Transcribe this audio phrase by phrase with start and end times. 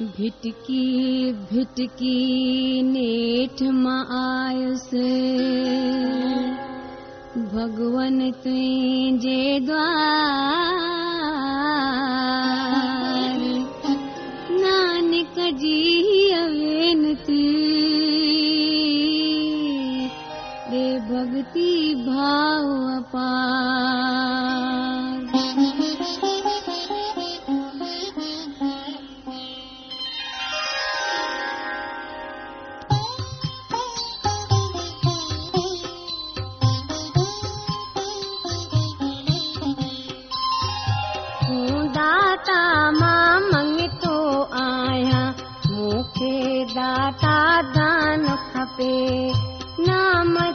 [0.00, 2.12] भिटकी भिटकी
[2.82, 5.10] नेठ मां आयुसि।
[7.36, 9.80] भगवन तुंहिंजे द्वार।
[14.50, 17.50] नानक जी वेनती।
[20.70, 24.19] रे भक्ति भाव अपार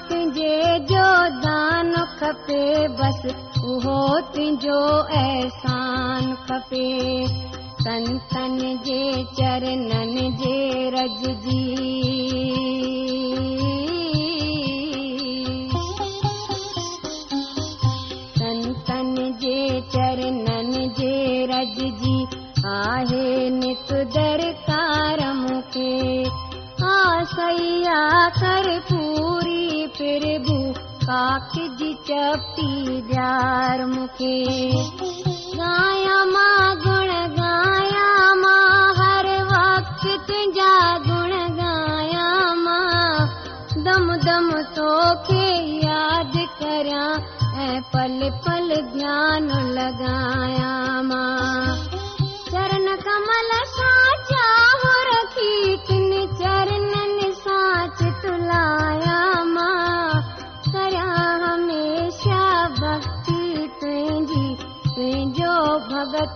[0.10, 1.08] تنهنجي جو
[1.44, 3.26] دان کپي بس
[3.64, 4.82] اهو تنهنجو
[5.20, 7.28] احسان کپي.
[7.84, 11.95] سنتن جي چرڻن جي رج جي
[31.08, 32.70] ڪاک جي چپٽي
[33.08, 34.38] ڏيار مون کي.
[35.60, 38.08] گايا مان گڻ گايا
[38.42, 40.74] مان هر وقت تنهنجا
[41.08, 42.30] گڻ گايا
[42.64, 43.14] مان
[43.86, 45.48] دم دم توکي
[45.86, 47.16] ياد ڪريان
[47.68, 50.74] ۽ پل پل ڌيان لڳايا
[51.12, 51.35] مان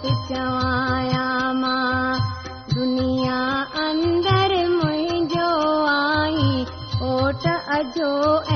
[0.06, 1.28] چوايا
[1.62, 2.20] مان
[2.76, 3.42] دنيا
[3.86, 5.52] اندر منهنجو
[5.94, 6.52] آئي
[7.02, 7.48] اوٽ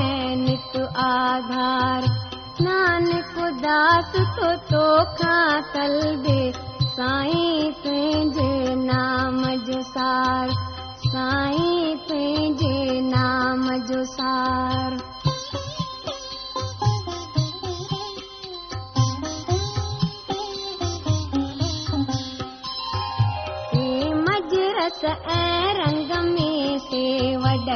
[0.04, 0.12] ۽
[0.44, 2.02] نت آڌار.
[5.74, 6.42] طلبي
[6.96, 7.73] سائين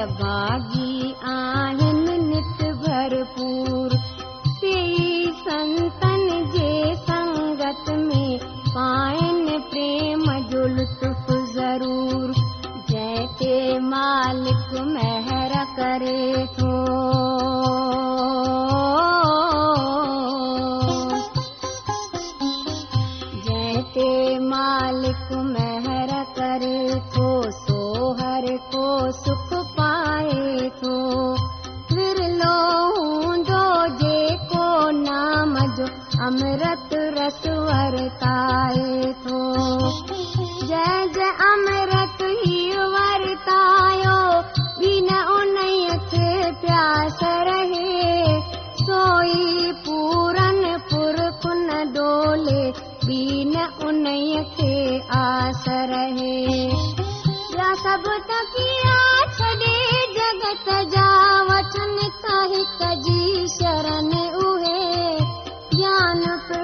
[0.06, 0.97] ಭಾಗಿ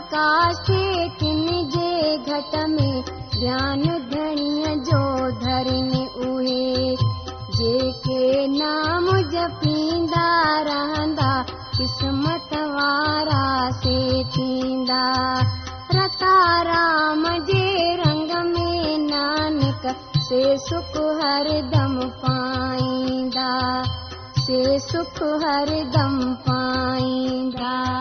[0.03, 3.05] किन जे घट में
[3.41, 6.97] ज्ञान धणीअ जो धरनि उहे।
[7.57, 15.33] जेके नाम जपींदा रहंदा क़िस्मत वारा से थींदा
[15.95, 23.83] रता राम जे रंग में नानक से सुख हरदम पाईंदा।
[24.39, 27.95] से सुख हरदम पाईंदा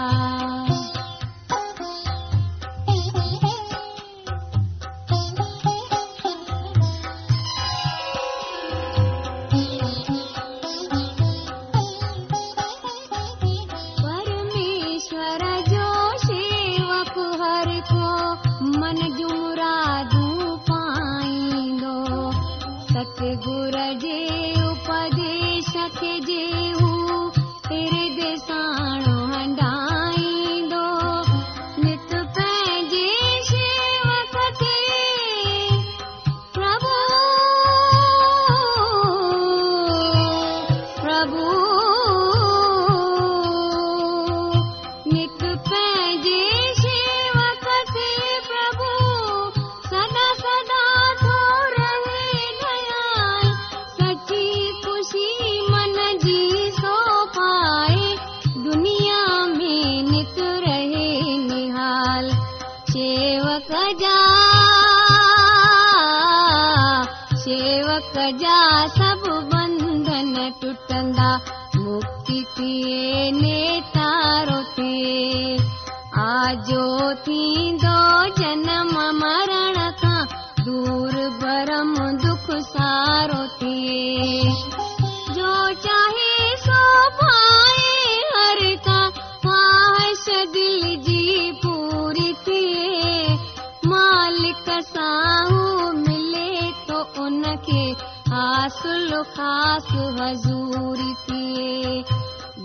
[99.36, 102.04] ख़ासि हज़ूर थिए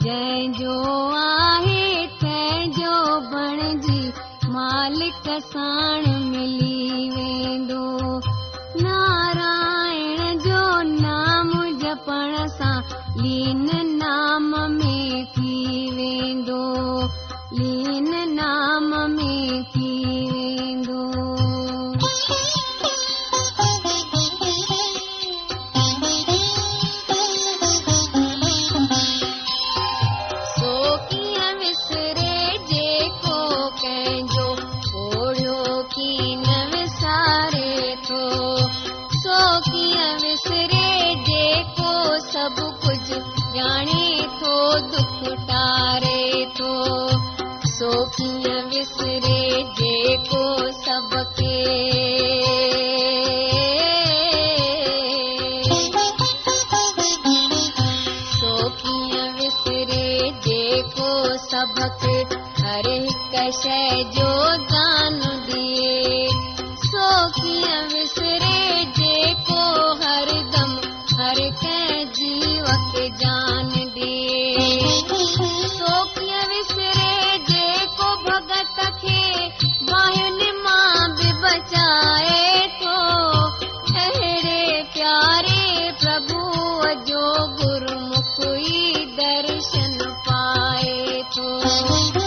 [0.03, 0.77] जंहिंजो
[1.19, 2.97] आहे तंहिंजो
[3.33, 4.03] बण जी
[4.55, 6.78] मालिक साण मिली।
[91.83, 92.18] lost.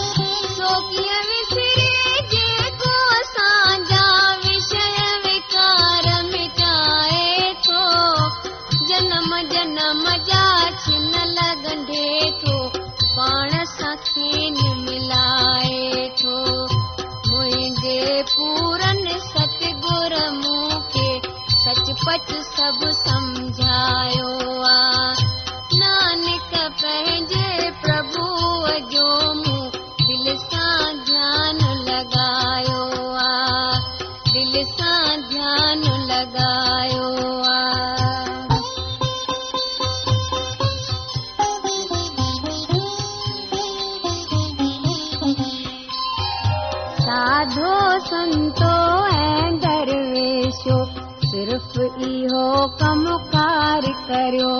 [53.82, 54.56] پيار ڪريو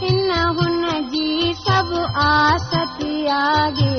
[0.00, 0.82] هن هن
[1.12, 1.92] جي سڀ
[2.24, 3.94] آس تياگي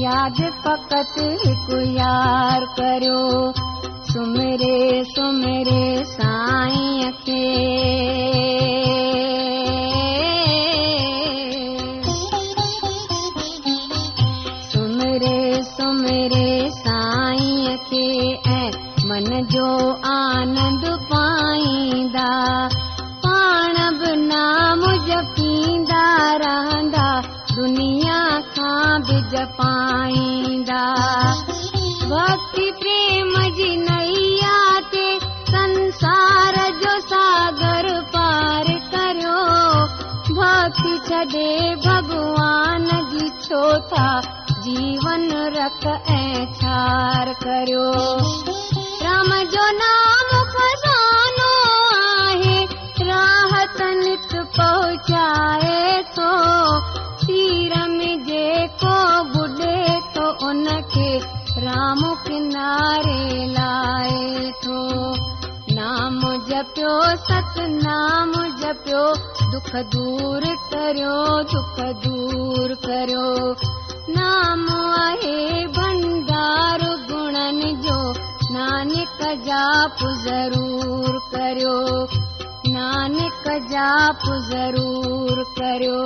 [0.00, 3.22] ياد فقط هڪ يار ڪريو
[4.10, 4.80] سمري
[5.14, 7.44] سمري سائين کي
[47.46, 47.82] ڪريو
[49.02, 51.50] رام جو نام فسانو
[51.96, 52.56] آهي
[53.10, 56.30] راحت نت پهچائي ٿو
[57.20, 57.94] سيرم
[58.30, 58.96] جيڪو
[59.34, 59.78] ٻڌي
[60.16, 60.64] ٿو ان
[60.96, 61.12] کي
[61.66, 64.82] رام ڪناري لاهي ٿو
[65.78, 66.98] نام جپيو
[67.30, 69.06] ستنام جپيو
[69.54, 71.16] دک دور ڪريو
[71.54, 73.26] دک دور ڪريو
[79.46, 81.74] जाप ज़रूर करियो
[82.72, 86.00] नानकाप ज़रूर करियो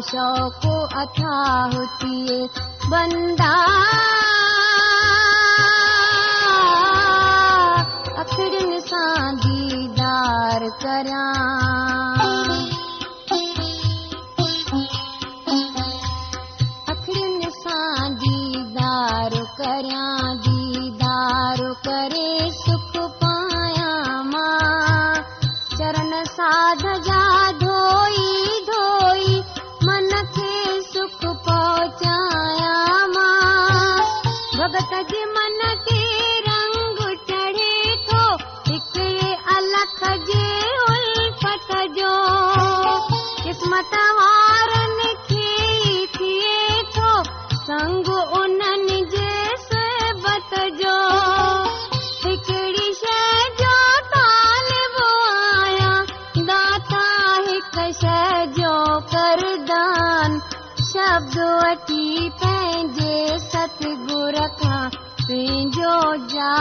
[0.00, 0.64] شوق
[2.00, 2.48] ٿئي
[2.90, 3.54] بندا.
[8.20, 11.67] اکين سان ديدار ڪريان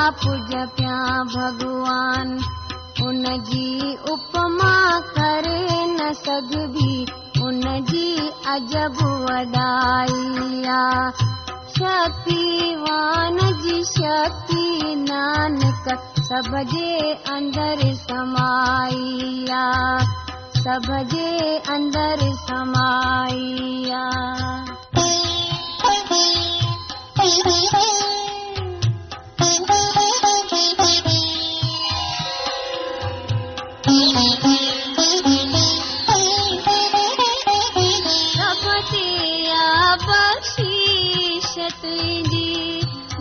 [0.08, 0.98] جاپ جپيا
[1.32, 2.30] ڀڳوان
[3.06, 3.72] ان جي
[4.12, 4.76] اپما
[5.16, 6.94] ڪري نه سگهبي.
[7.48, 8.12] ان جي
[8.54, 10.22] عجب وڏائي
[11.74, 15.90] شڪتوان جي شڪتي نانڪ
[16.30, 16.94] سڀ جي
[17.34, 19.46] اندر سمائي
[20.64, 21.34] سڀ جي
[21.76, 23.52] اندر سمائي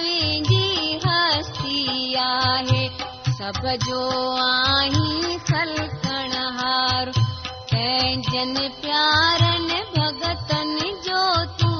[0.00, 2.84] तुंहिंजी हस्ती आहे
[3.38, 4.00] सभ जो
[4.44, 7.10] आहीं सलकण हार
[7.72, 8.54] कंहिंजन
[8.84, 11.24] प्यारनि भगतनि जो
[11.60, 11.76] तूं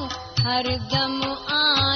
[0.48, 1.16] हरदम
[1.60, 1.89] आहीं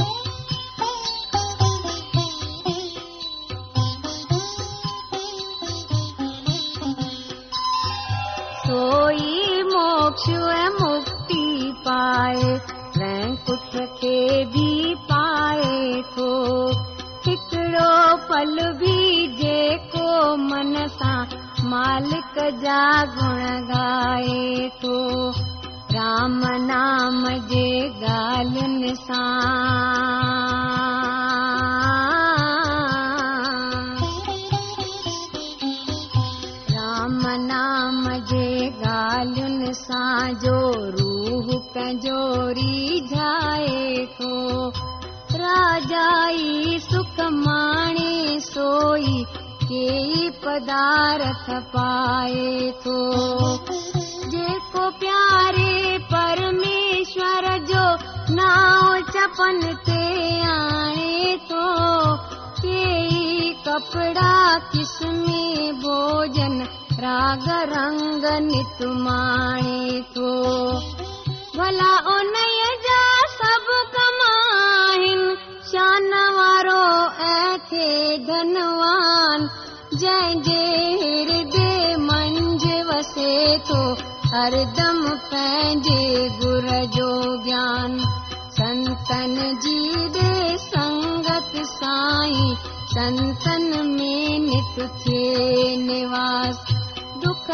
[11.83, 12.57] پائي
[13.99, 16.31] کي به پائي ٿو.
[17.27, 18.97] هڪڙو پل به
[19.39, 21.25] جيڪو من سان
[21.63, 23.03] مالڪ جا
[49.69, 52.97] ڪيئي پدارٿ پائي ٿو
[54.33, 57.85] جيڪو پياري پرميشور جو
[58.39, 60.03] ناو چپن تي
[60.55, 61.65] آڻي ٿو
[62.61, 64.37] ڪيئي ڪپڙا
[64.73, 66.61] ڪسمي ڀوڄن
[67.05, 70.35] راڳ رنگ نت ماڻي ٿو
[71.57, 72.33] ڀلا ان
[72.85, 73.03] جا
[73.37, 75.27] سڀ ڪمائين
[75.71, 76.83] شان وارو
[78.27, 79.41] ڌنوان
[79.99, 80.63] जंहिंजे
[81.01, 83.81] हृदय मंझ वसे थो
[84.31, 87.09] हरदम पंहिंजे गुर जो
[87.43, 87.97] ज्ञान।
[88.57, 92.55] संतन जी दे संगत साईं
[92.95, 96.65] संतन में नित थिए निवास।
[97.25, 97.51] दुख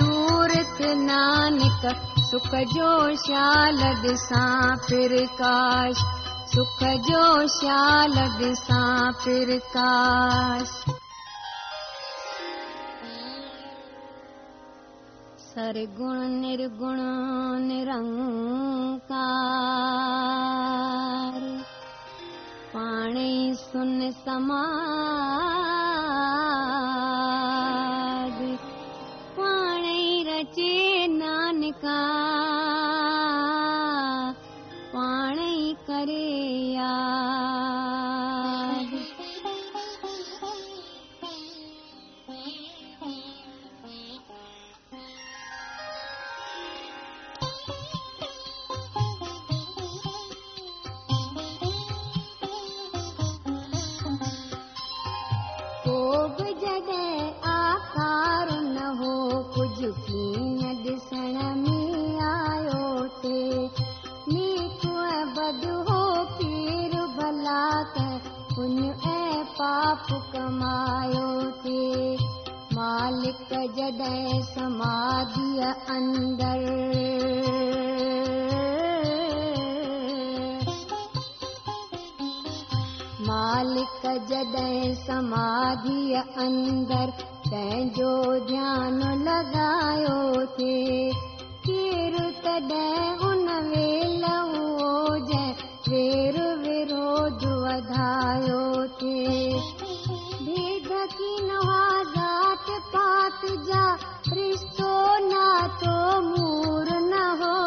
[0.00, 0.50] दूर
[0.94, 1.82] नानक
[2.20, 7.24] सुख जो शाल ॾिसां प्रकाश سک جو
[7.60, 10.70] شال ڏسان پرڪاش
[15.54, 17.00] سرگڻ نرگڻ
[17.68, 19.02] نرنڪار.
[22.72, 25.73] پاڻي سن سماج
[60.24, 61.78] ڪيئن ڏسڻ ۾
[62.26, 62.84] آيو
[64.34, 66.04] نيڪ ۽ بد هو
[67.16, 67.64] ڀلا
[67.96, 68.06] ته
[68.52, 68.78] پڃ
[69.10, 71.26] ۽ پاپ ڪمايو
[71.64, 72.16] ٿئي
[72.78, 76.64] مالڪ جڏهن سماڌيءَ اندر.
[83.28, 87.16] مالڪ جڏهن سماڌيءَ اندر
[87.50, 88.12] پنهنجو
[88.48, 90.20] ڌيان لڳايو
[90.56, 91.12] ٿئي
[91.66, 98.62] ڪير تڏهن ان ويل اهو جنهن وير وروڌ وڌايو
[98.98, 99.36] ٿئي
[100.46, 103.84] ڀيد ڪه نوان ذات پات جا
[104.36, 104.92] رشتو
[105.30, 105.96] ناتو
[106.30, 107.58] مور نه هو.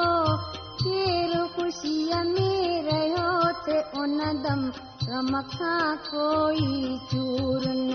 [0.83, 2.51] ڪير خوشيءَ ۾
[2.87, 3.31] رهيو
[3.65, 4.61] تي ان دم
[5.07, 7.86] گم کان ڪوئي چور نه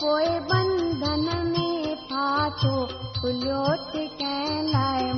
[0.00, 1.68] پوءِ بنڌن ۾
[2.08, 2.76] فاٿو
[3.20, 4.04] کليو تي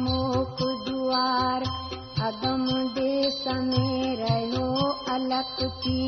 [0.05, 1.63] موڪ دئار.
[2.29, 3.89] اگم ديس ۾
[4.21, 4.69] رهيو
[5.15, 6.05] الڳ ٿي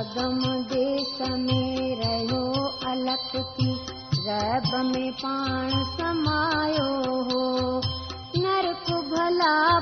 [0.00, 0.40] اگم
[0.72, 1.62] ديس ۾
[2.00, 2.44] رهيو
[2.92, 3.70] الڳ ٿي
[4.26, 6.90] رب ۾ پاڻ سمايو
[7.28, 7.37] هو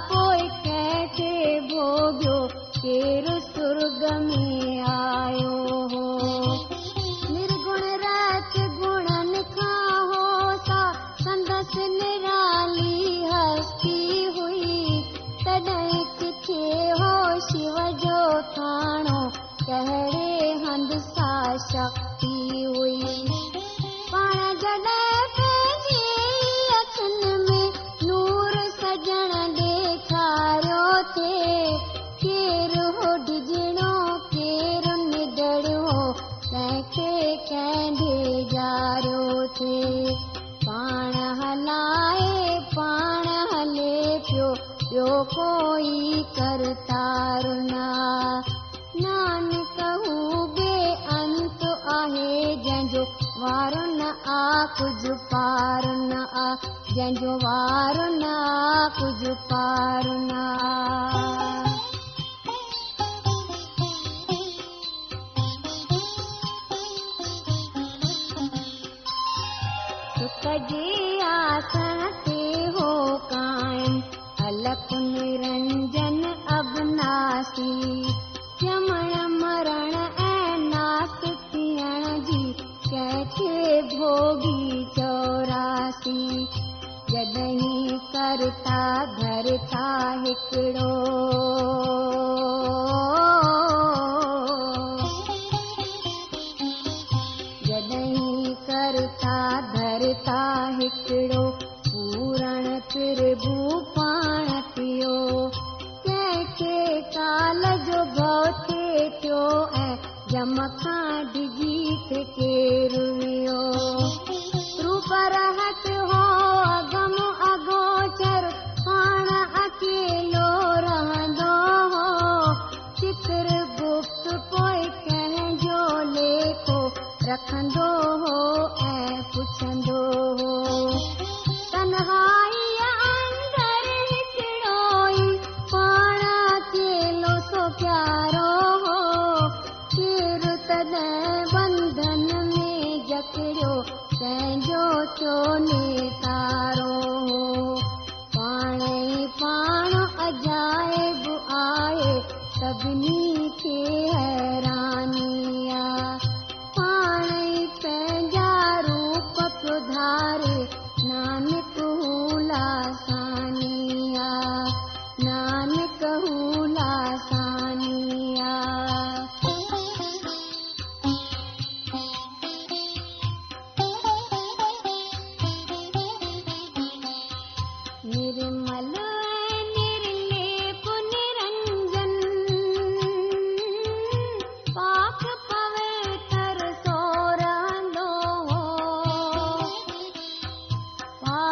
[0.09, 1.33] پوءِ ڪنهن کي
[1.71, 2.39] ڀوڳيو
[2.81, 4.45] ڪير سرگ ۾
[4.95, 5.66] آيو
[54.79, 56.47] ڪجهه پار نه آ
[56.95, 58.37] جنهن جو وار نه
[58.99, 60.45] ڪجهه پار نه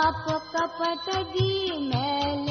[0.04, 0.24] पाप
[0.56, 1.50] कपट जी
[1.88, 2.48] मैल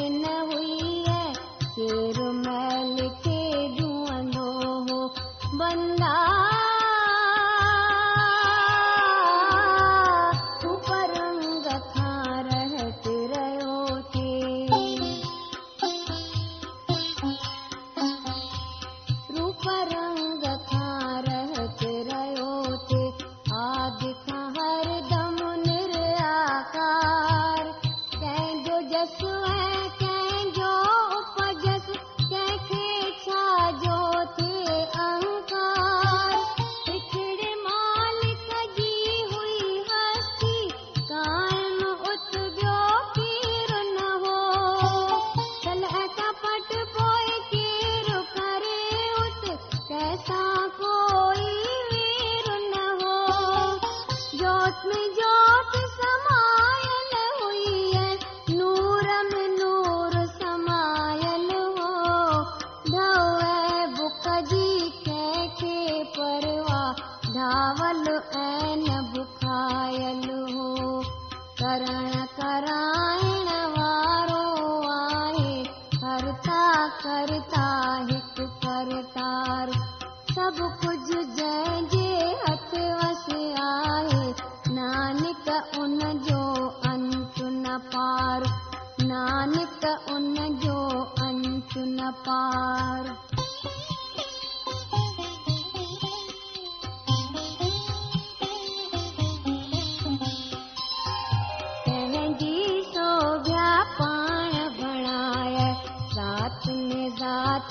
[54.81, 55.02] जोत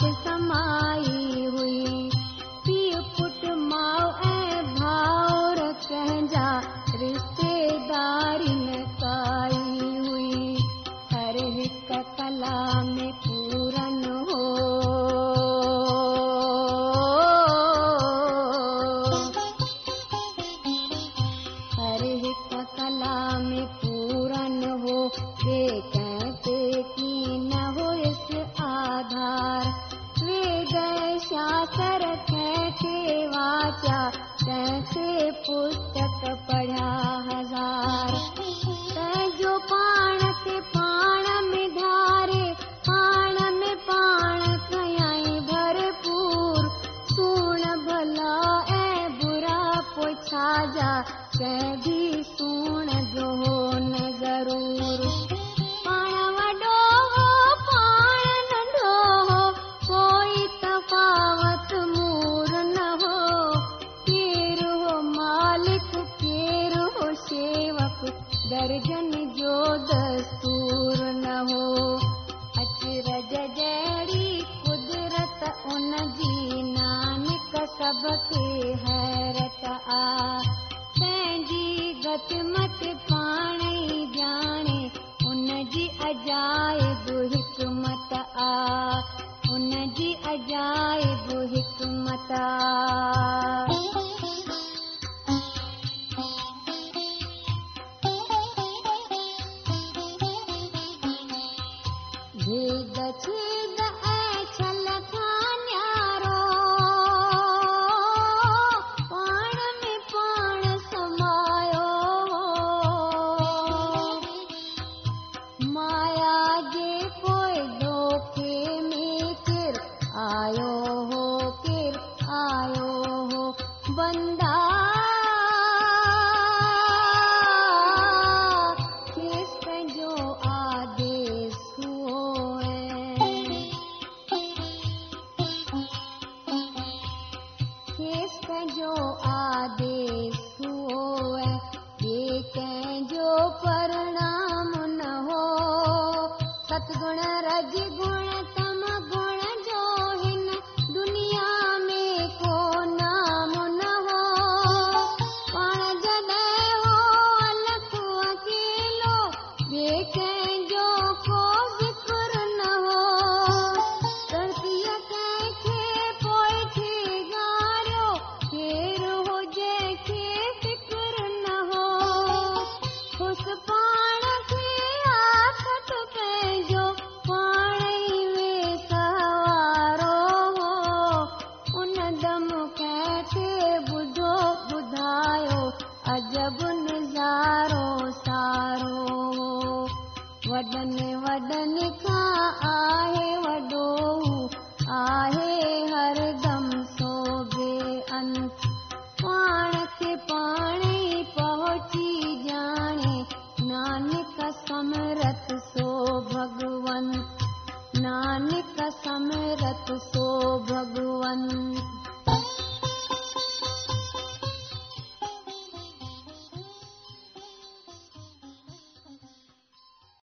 [0.05, 1.12] रात